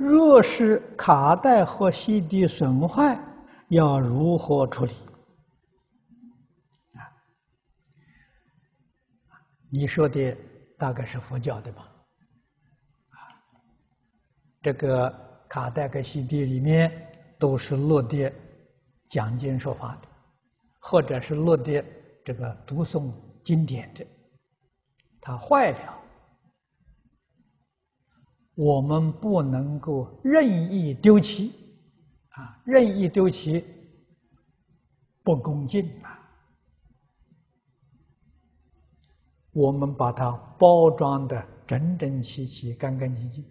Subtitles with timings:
[0.00, 3.22] 若是卡带或 CD 损坏，
[3.68, 4.94] 要如何处理？
[6.94, 7.04] 啊，
[9.68, 10.34] 你说的
[10.78, 11.82] 大概是佛教的吧？
[13.10, 13.28] 啊，
[14.62, 16.90] 这个卡带跟 CD 里面
[17.38, 18.32] 都是录的
[19.06, 20.08] 讲经说法的，
[20.78, 21.84] 或者是录的
[22.24, 23.12] 这个读诵
[23.44, 24.06] 经典的，
[25.20, 25.99] 它坏了。
[28.60, 31.50] 我们不能够任意丢弃，
[32.28, 33.64] 啊，任意丢弃
[35.22, 36.30] 不恭敬啊！
[39.52, 43.42] 我们把它包装的整整齐齐、干干净净。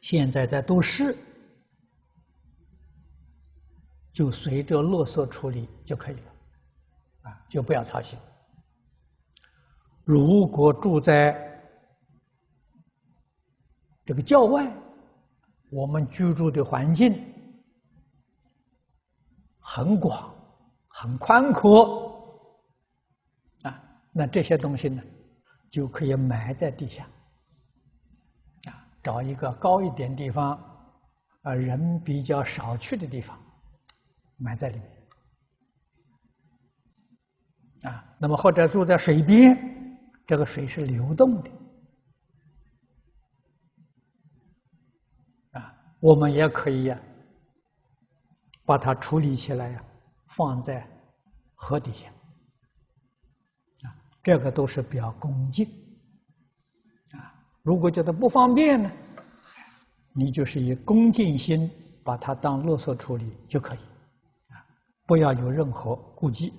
[0.00, 1.16] 现在在都市，
[4.12, 6.32] 就随着垃圾处理就可以了，
[7.20, 8.18] 啊，就不要操心。
[10.04, 11.48] 如果住在
[14.04, 14.68] 这个郊外，
[15.70, 17.24] 我们居住的环境
[19.60, 20.34] 很广、
[20.88, 22.50] 很宽阔
[23.62, 23.80] 啊，
[24.12, 25.00] 那这些东西呢，
[25.70, 27.08] 就可以埋在地下
[28.64, 30.58] 啊，找一个高一点地方，
[31.42, 33.38] 啊，人比较少去的地方，
[34.36, 34.90] 埋在里面
[37.92, 38.04] 啊。
[38.18, 39.80] 那么或者住在水边。
[40.26, 41.50] 这个水是流动的，
[45.50, 46.98] 啊，我们也可以呀，
[48.64, 49.84] 把它处理起来呀，
[50.28, 50.88] 放在
[51.54, 52.08] 河底下，
[53.82, 55.66] 啊，这个都是比较恭敬，
[57.10, 58.90] 啊，如果觉得不方便呢，
[60.14, 61.70] 你就是以恭敬心
[62.04, 63.78] 把它当垃圾处理就可以，
[64.48, 64.64] 啊，
[65.04, 66.52] 不要有任何顾忌。